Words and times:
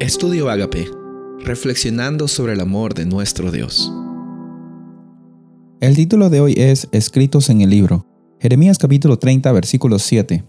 Estudio 0.00 0.48
Agape, 0.48 0.88
reflexionando 1.44 2.26
sobre 2.26 2.54
el 2.54 2.60
amor 2.60 2.94
de 2.94 3.04
nuestro 3.04 3.52
Dios. 3.52 3.92
El 5.78 5.94
título 5.94 6.30
de 6.30 6.40
hoy 6.40 6.54
es 6.56 6.88
Escritos 6.90 7.50
en 7.50 7.60
el 7.60 7.68
libro. 7.68 8.06
Jeremías 8.38 8.78
capítulo 8.78 9.18
30, 9.18 9.52
versículo 9.52 9.98
7. 9.98 10.42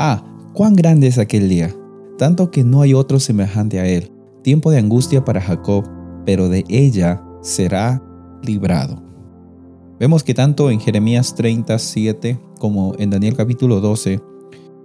Ah, 0.00 0.24
cuán 0.52 0.74
grande 0.74 1.06
es 1.06 1.18
aquel 1.18 1.48
día, 1.48 1.72
tanto 2.18 2.50
que 2.50 2.64
no 2.64 2.82
hay 2.82 2.92
otro 2.92 3.20
semejante 3.20 3.78
a 3.78 3.86
él. 3.86 4.10
Tiempo 4.42 4.72
de 4.72 4.78
angustia 4.78 5.24
para 5.24 5.40
Jacob, 5.40 5.88
pero 6.26 6.48
de 6.48 6.64
ella 6.68 7.22
será 7.40 8.02
librado. 8.42 9.00
Vemos 10.00 10.24
que 10.24 10.34
tanto 10.34 10.72
en 10.72 10.80
Jeremías 10.80 11.36
37 11.36 12.36
como 12.58 12.96
en 12.98 13.10
Daniel 13.10 13.36
capítulo 13.36 13.80
12 13.80 14.20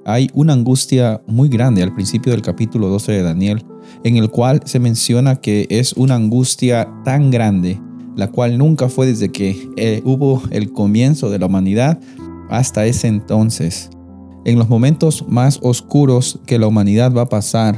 hay 0.07 0.29
una 0.33 0.53
angustia 0.53 1.21
muy 1.27 1.49
grande 1.49 1.83
al 1.83 1.93
principio 1.93 2.31
del 2.31 2.41
capítulo 2.41 2.87
12 2.87 3.11
de 3.11 3.23
Daniel, 3.23 3.65
en 4.05 4.15
el 4.15 4.29
cual 4.29 4.61
se 4.63 4.79
menciona 4.79 5.35
que 5.35 5.67
es 5.69 5.91
una 5.93 6.15
angustia 6.15 6.89
tan 7.03 7.29
grande, 7.29 7.81
la 8.15 8.31
cual 8.31 8.57
nunca 8.57 8.87
fue 8.87 9.07
desde 9.07 9.33
que 9.33 9.69
eh, 9.75 10.01
hubo 10.05 10.41
el 10.49 10.71
comienzo 10.71 11.29
de 11.29 11.39
la 11.39 11.47
humanidad 11.47 11.99
hasta 12.49 12.85
ese 12.85 13.09
entonces. 13.09 13.89
En 14.45 14.57
los 14.57 14.69
momentos 14.69 15.25
más 15.27 15.59
oscuros 15.61 16.39
que 16.45 16.57
la 16.57 16.67
humanidad 16.67 17.11
va 17.13 17.23
a 17.23 17.29
pasar, 17.29 17.77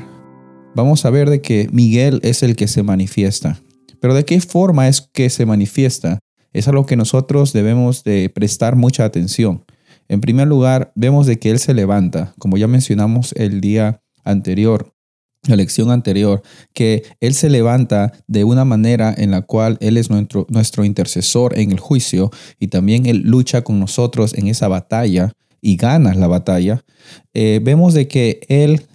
vamos 0.75 1.05
a 1.05 1.09
ver 1.09 1.31
de 1.31 1.41
que 1.41 1.67
Miguel 1.71 2.19
es 2.21 2.43
el 2.43 2.55
que 2.55 2.67
se 2.67 2.83
manifiesta. 2.83 3.59
Pero 3.99 4.13
¿de 4.13 4.23
qué 4.23 4.39
forma 4.39 4.87
es 4.87 5.01
que 5.01 5.31
se 5.31 5.47
manifiesta? 5.47 6.19
Es 6.53 6.67
a 6.67 6.73
lo 6.73 6.85
que 6.85 6.95
nosotros 6.95 7.53
debemos 7.53 8.03
de 8.03 8.29
prestar 8.29 8.75
mucha 8.75 9.03
atención. 9.03 9.63
En 10.09 10.21
primer 10.21 10.47
lugar, 10.47 10.91
vemos 10.95 11.27
de 11.27 11.37
que 11.37 11.51
Él 11.51 11.59
se 11.59 11.75
levanta, 11.75 12.33
como 12.39 12.57
ya 12.57 12.67
mencionamos 12.67 13.31
el 13.33 13.61
día 13.61 14.01
anterior, 14.23 14.93
la 15.47 15.55
lección 15.55 15.91
anterior, 15.91 16.41
que 16.73 17.03
Él 17.21 17.35
se 17.35 17.49
levanta 17.49 18.11
de 18.27 18.43
una 18.43 18.65
manera 18.65 19.13
en 19.15 19.29
la 19.29 19.43
cual 19.43 19.77
Él 19.81 19.97
es 19.97 20.09
nuestro, 20.09 20.83
intercesor 20.83 21.57
en 21.57 21.71
el 21.71 21.79
juicio 21.79 22.31
y 22.59 22.67
también 22.67 23.05
Él 23.05 23.21
lucha 23.23 23.61
con 23.61 23.79
nosotros 23.79 24.33
en 24.33 24.47
esa 24.47 24.67
batalla 24.67 25.31
y 25.61 25.75
gana 25.75 26.15
la 26.15 26.27
batalla. 26.27 26.83
Eh, 27.35 27.59
vemos 27.63 27.93
de 27.93 28.07
que 28.07 28.41
Él 28.49 28.87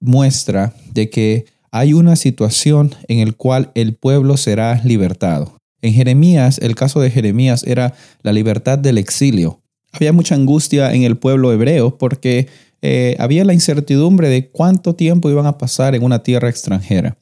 muestra 0.00 0.74
de 0.92 1.08
que 1.08 1.46
hay 1.70 1.94
una 1.94 2.14
situación 2.14 2.94
en 3.08 3.26
la 3.26 3.32
cual 3.32 3.72
el 3.74 3.94
pueblo 3.94 4.36
será 4.36 4.80
libertado. 4.84 5.56
En 5.80 5.94
Jeremías, 5.94 6.58
el 6.58 6.74
caso 6.74 7.00
de 7.00 7.10
Jeremías 7.10 7.64
era 7.64 7.94
la 8.22 8.32
libertad 8.32 8.78
del 8.78 8.98
exilio. 8.98 9.62
Había 9.92 10.12
mucha 10.12 10.34
angustia 10.34 10.92
en 10.92 11.02
el 11.02 11.16
pueblo 11.16 11.52
hebreo 11.52 11.96
porque 11.96 12.48
eh, 12.82 13.16
había 13.18 13.44
la 13.44 13.54
incertidumbre 13.54 14.28
de 14.28 14.48
cuánto 14.48 14.94
tiempo 14.94 15.30
iban 15.30 15.46
a 15.46 15.58
pasar 15.58 15.94
en 15.94 16.02
una 16.02 16.22
tierra 16.22 16.48
extranjera. 16.48 17.16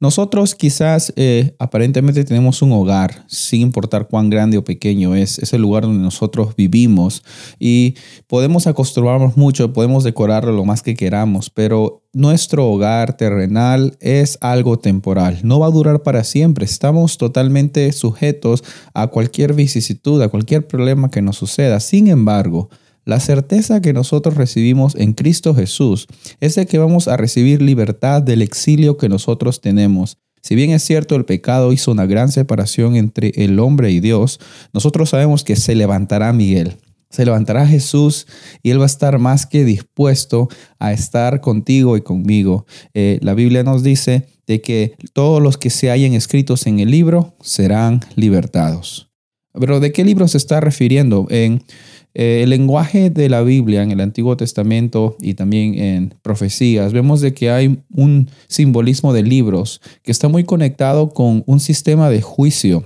Nosotros 0.00 0.54
quizás 0.54 1.12
eh, 1.16 1.54
aparentemente 1.58 2.24
tenemos 2.24 2.62
un 2.62 2.72
hogar, 2.72 3.24
sin 3.28 3.62
importar 3.62 4.08
cuán 4.08 4.28
grande 4.28 4.58
o 4.58 4.64
pequeño 4.64 5.14
es, 5.14 5.38
es 5.38 5.52
el 5.52 5.62
lugar 5.62 5.84
donde 5.84 6.02
nosotros 6.02 6.56
vivimos 6.56 7.22
y 7.58 7.94
podemos 8.26 8.66
acostumbrarnos 8.66 9.36
mucho, 9.36 9.72
podemos 9.72 10.04
decorarlo 10.04 10.52
lo 10.52 10.64
más 10.64 10.82
que 10.82 10.94
queramos, 10.94 11.48
pero 11.48 12.02
nuestro 12.12 12.68
hogar 12.68 13.16
terrenal 13.16 13.96
es 14.00 14.38
algo 14.40 14.78
temporal, 14.78 15.40
no 15.42 15.60
va 15.60 15.66
a 15.66 15.70
durar 15.70 16.02
para 16.02 16.24
siempre, 16.24 16.64
estamos 16.64 17.16
totalmente 17.16 17.90
sujetos 17.92 18.62
a 18.94 19.06
cualquier 19.06 19.54
vicisitud, 19.54 20.20
a 20.22 20.28
cualquier 20.28 20.66
problema 20.66 21.10
que 21.10 21.22
nos 21.22 21.36
suceda. 21.36 21.80
Sin 21.80 22.08
embargo, 22.08 22.68
la 23.04 23.20
certeza 23.20 23.80
que 23.80 23.92
nosotros 23.92 24.36
recibimos 24.36 24.94
en 24.96 25.12
Cristo 25.12 25.54
Jesús 25.54 26.06
es 26.40 26.54
de 26.54 26.66
que 26.66 26.78
vamos 26.78 27.08
a 27.08 27.16
recibir 27.16 27.60
libertad 27.62 28.22
del 28.22 28.42
exilio 28.42 28.96
que 28.96 29.08
nosotros 29.08 29.60
tenemos. 29.60 30.18
Si 30.42 30.54
bien 30.54 30.70
es 30.70 30.82
cierto 30.82 31.16
el 31.16 31.24
pecado 31.24 31.72
hizo 31.72 31.90
una 31.90 32.06
gran 32.06 32.30
separación 32.30 32.96
entre 32.96 33.32
el 33.36 33.58
hombre 33.58 33.90
y 33.90 34.00
Dios, 34.00 34.40
nosotros 34.72 35.10
sabemos 35.10 35.42
que 35.42 35.56
se 35.56 35.74
levantará 35.74 36.32
Miguel. 36.32 36.76
Se 37.08 37.24
levantará 37.24 37.66
Jesús 37.66 38.26
y 38.62 38.70
Él 38.70 38.80
va 38.80 38.84
a 38.84 38.86
estar 38.86 39.18
más 39.18 39.46
que 39.46 39.64
dispuesto 39.64 40.48
a 40.78 40.92
estar 40.92 41.40
contigo 41.40 41.96
y 41.96 42.02
conmigo. 42.02 42.66
Eh, 42.92 43.20
la 43.22 43.34
Biblia 43.34 43.62
nos 43.62 43.82
dice 43.82 44.26
de 44.46 44.60
que 44.60 44.96
todos 45.12 45.40
los 45.40 45.56
que 45.56 45.70
se 45.70 45.90
hayan 45.90 46.12
escritos 46.14 46.66
en 46.66 46.80
el 46.80 46.90
libro 46.90 47.36
serán 47.40 48.00
libertados. 48.16 49.13
Pero 49.58 49.80
¿de 49.80 49.92
qué 49.92 50.04
libro 50.04 50.26
se 50.28 50.38
está 50.38 50.60
refiriendo? 50.60 51.26
En 51.30 51.62
eh, 52.14 52.42
el 52.42 52.50
lenguaje 52.50 53.10
de 53.10 53.28
la 53.28 53.42
Biblia 53.42 53.82
en 53.82 53.90
el 53.90 54.00
Antiguo 54.00 54.36
Testamento 54.36 55.16
y 55.20 55.34
también 55.34 55.74
en 55.74 56.14
profecías, 56.22 56.92
vemos 56.92 57.20
de 57.20 57.34
que 57.34 57.50
hay 57.50 57.80
un 57.92 58.30
simbolismo 58.48 59.12
de 59.12 59.22
libros 59.22 59.80
que 60.02 60.12
está 60.12 60.28
muy 60.28 60.44
conectado 60.44 61.10
con 61.10 61.42
un 61.46 61.60
sistema 61.60 62.10
de 62.10 62.22
juicio 62.22 62.84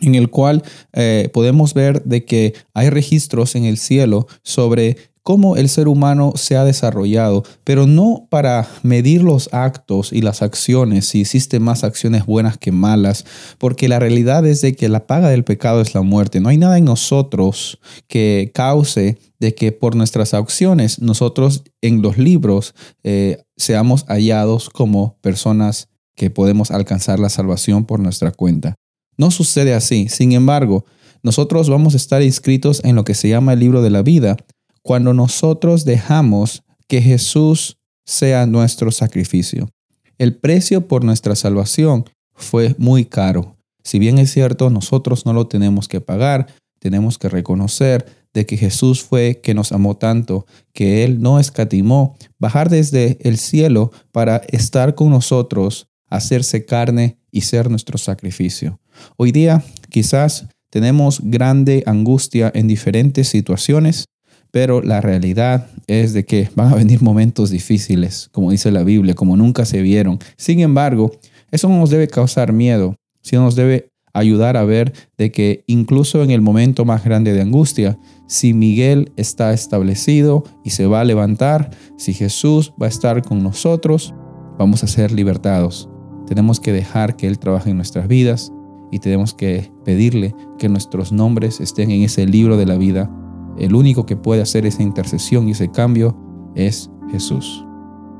en 0.00 0.14
el 0.14 0.30
cual 0.30 0.62
eh, 0.92 1.30
podemos 1.32 1.74
ver 1.74 2.02
de 2.02 2.24
que 2.24 2.54
hay 2.74 2.90
registros 2.90 3.54
en 3.54 3.64
el 3.64 3.78
cielo 3.78 4.26
sobre 4.42 4.96
cómo 5.26 5.56
el 5.56 5.68
ser 5.68 5.88
humano 5.88 6.34
se 6.36 6.56
ha 6.56 6.62
desarrollado, 6.62 7.42
pero 7.64 7.88
no 7.88 8.28
para 8.30 8.68
medir 8.84 9.24
los 9.24 9.52
actos 9.52 10.12
y 10.12 10.22
las 10.22 10.40
acciones, 10.40 11.08
si 11.08 11.22
existen 11.22 11.64
más 11.64 11.82
acciones 11.82 12.26
buenas 12.26 12.58
que 12.58 12.70
malas, 12.70 13.24
porque 13.58 13.88
la 13.88 13.98
realidad 13.98 14.46
es 14.46 14.60
de 14.60 14.76
que 14.76 14.88
la 14.88 15.08
paga 15.08 15.28
del 15.28 15.42
pecado 15.42 15.80
es 15.80 15.96
la 15.96 16.02
muerte. 16.02 16.38
No 16.38 16.48
hay 16.48 16.58
nada 16.58 16.78
en 16.78 16.84
nosotros 16.84 17.80
que 18.06 18.52
cause 18.54 19.18
de 19.40 19.52
que 19.56 19.72
por 19.72 19.96
nuestras 19.96 20.32
acciones 20.32 21.00
nosotros 21.00 21.64
en 21.80 22.02
los 22.02 22.18
libros 22.18 22.76
eh, 23.02 23.42
seamos 23.56 24.04
hallados 24.06 24.70
como 24.70 25.18
personas 25.22 25.88
que 26.14 26.30
podemos 26.30 26.70
alcanzar 26.70 27.18
la 27.18 27.30
salvación 27.30 27.84
por 27.84 27.98
nuestra 27.98 28.30
cuenta. 28.30 28.76
No 29.16 29.32
sucede 29.32 29.74
así. 29.74 30.08
Sin 30.08 30.30
embargo, 30.30 30.84
nosotros 31.24 31.68
vamos 31.68 31.94
a 31.94 31.96
estar 31.96 32.22
inscritos 32.22 32.80
en 32.84 32.94
lo 32.94 33.02
que 33.02 33.14
se 33.14 33.28
llama 33.28 33.54
el 33.54 33.58
libro 33.58 33.82
de 33.82 33.90
la 33.90 34.02
vida, 34.02 34.36
cuando 34.86 35.12
nosotros 35.12 35.84
dejamos 35.84 36.62
que 36.86 37.02
Jesús 37.02 37.76
sea 38.04 38.46
nuestro 38.46 38.92
sacrificio. 38.92 39.68
El 40.16 40.36
precio 40.36 40.86
por 40.86 41.02
nuestra 41.02 41.34
salvación 41.34 42.04
fue 42.34 42.76
muy 42.78 43.04
caro. 43.04 43.56
Si 43.82 43.98
bien 43.98 44.18
es 44.18 44.30
cierto, 44.30 44.70
nosotros 44.70 45.26
no 45.26 45.32
lo 45.32 45.48
tenemos 45.48 45.88
que 45.88 46.00
pagar, 46.00 46.46
tenemos 46.78 47.18
que 47.18 47.28
reconocer 47.28 48.06
de 48.32 48.46
que 48.46 48.56
Jesús 48.56 49.02
fue 49.02 49.40
que 49.42 49.54
nos 49.54 49.72
amó 49.72 49.96
tanto, 49.96 50.46
que 50.72 51.02
Él 51.02 51.20
no 51.20 51.40
escatimó 51.40 52.16
bajar 52.38 52.70
desde 52.70 53.18
el 53.28 53.38
cielo 53.38 53.90
para 54.12 54.36
estar 54.50 54.94
con 54.94 55.10
nosotros, 55.10 55.88
hacerse 56.08 56.64
carne 56.64 57.18
y 57.32 57.40
ser 57.40 57.68
nuestro 57.70 57.98
sacrificio. 57.98 58.78
Hoy 59.16 59.32
día 59.32 59.64
quizás 59.90 60.46
tenemos 60.70 61.20
grande 61.24 61.82
angustia 61.86 62.52
en 62.54 62.68
diferentes 62.68 63.28
situaciones, 63.28 64.04
pero 64.50 64.82
la 64.82 65.00
realidad 65.00 65.68
es 65.86 66.12
de 66.12 66.24
que 66.24 66.48
van 66.54 66.72
a 66.72 66.76
venir 66.76 67.02
momentos 67.02 67.50
difíciles, 67.50 68.28
como 68.32 68.50
dice 68.50 68.70
la 68.70 68.84
Biblia, 68.84 69.14
como 69.14 69.36
nunca 69.36 69.64
se 69.64 69.82
vieron. 69.82 70.18
Sin 70.36 70.60
embargo, 70.60 71.12
eso 71.50 71.68
no 71.68 71.78
nos 71.78 71.90
debe 71.90 72.08
causar 72.08 72.52
miedo, 72.52 72.96
sino 73.22 73.42
nos 73.42 73.56
debe 73.56 73.90
ayudar 74.16 74.56
a 74.56 74.64
ver 74.64 74.94
de 75.18 75.30
que 75.30 75.62
incluso 75.66 76.22
en 76.22 76.30
el 76.30 76.40
momento 76.40 76.84
más 76.84 77.04
grande 77.04 77.34
de 77.34 77.42
angustia, 77.42 77.98
si 78.26 78.54
Miguel 78.54 79.12
está 79.16 79.52
establecido 79.52 80.42
y 80.64 80.70
se 80.70 80.86
va 80.86 81.00
a 81.00 81.04
levantar, 81.04 81.70
si 81.98 82.14
Jesús 82.14 82.72
va 82.80 82.86
a 82.86 82.88
estar 82.88 83.22
con 83.22 83.42
nosotros, 83.42 84.14
vamos 84.58 84.82
a 84.82 84.86
ser 84.86 85.12
libertados. 85.12 85.88
Tenemos 86.26 86.60
que 86.60 86.72
dejar 86.72 87.16
que 87.16 87.26
Él 87.26 87.38
trabaje 87.38 87.70
en 87.70 87.76
nuestras 87.76 88.08
vidas 88.08 88.52
y 88.90 89.00
tenemos 89.00 89.34
que 89.34 89.70
pedirle 89.84 90.34
que 90.58 90.68
nuestros 90.68 91.12
nombres 91.12 91.60
estén 91.60 91.90
en 91.90 92.02
ese 92.02 92.26
libro 92.26 92.56
de 92.56 92.66
la 92.66 92.76
vida 92.76 93.10
el 93.58 93.74
único 93.74 94.06
que 94.06 94.16
puede 94.16 94.42
hacer 94.42 94.66
esa 94.66 94.82
intercesión 94.82 95.48
y 95.48 95.52
ese 95.52 95.70
cambio 95.70 96.16
es 96.54 96.90
Jesús. 97.10 97.64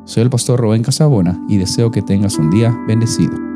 Soy 0.04 0.22
el 0.22 0.30
pastor 0.30 0.60
Rubén 0.60 0.82
Casabona 0.82 1.40
y 1.48 1.56
deseo 1.56 1.90
que 1.90 2.02
tengas 2.02 2.38
un 2.38 2.50
día 2.50 2.76
bendecido. 2.86 3.55